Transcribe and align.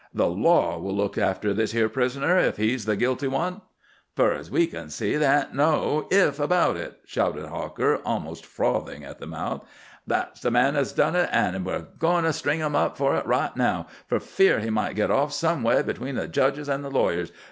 "The 0.15 0.25
law 0.29 0.79
will 0.79 0.95
look 0.95 1.15
after 1.19 1.53
this 1.53 1.73
here 1.73 1.87
prisoner, 1.87 2.35
if 2.39 2.57
he's 2.57 2.85
the 2.85 2.95
guilty 2.95 3.27
one." 3.27 3.61
"Fur 4.15 4.33
as 4.33 4.49
we 4.49 4.65
kin 4.65 4.89
see, 4.89 5.15
there 5.15 5.41
ain't 5.41 5.53
no 5.53 6.07
'if' 6.09 6.39
about 6.39 6.75
it," 6.75 6.97
shouted 7.05 7.45
Hawker, 7.45 7.97
almost 8.03 8.43
frothing 8.43 9.03
at 9.03 9.19
the 9.19 9.27
mouth. 9.27 9.63
"That's 10.07 10.41
the 10.41 10.49
man 10.49 10.75
as 10.75 10.91
done 10.91 11.15
it, 11.15 11.29
an' 11.31 11.63
we're 11.63 11.83
agoin' 11.85 12.23
to 12.23 12.33
string 12.33 12.61
'im 12.61 12.75
up 12.75 12.97
fer 12.97 13.17
it 13.17 13.27
right 13.27 13.55
now, 13.55 13.85
for 14.07 14.19
fear 14.19 14.59
he 14.59 14.71
might 14.71 14.95
git 14.95 15.11
off 15.11 15.33
some 15.33 15.61
way 15.61 15.77
atween 15.87 16.15
the 16.15 16.27
jedges 16.27 16.67
an' 16.67 16.81
the 16.81 16.89
lawyers. 16.89 17.31